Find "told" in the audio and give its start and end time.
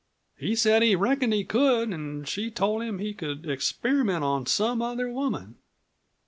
2.49-2.81